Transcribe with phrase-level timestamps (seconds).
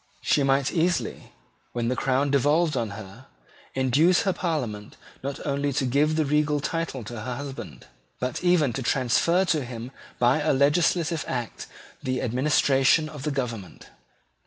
[0.23, 1.31] She might easily,
[1.73, 3.27] when the crown devolved on her,
[3.75, 7.85] induce her Parliament not only to give the regal title to her husband,
[8.19, 11.67] but even to transfer to him by a legislative act
[12.01, 13.89] the administration of the government.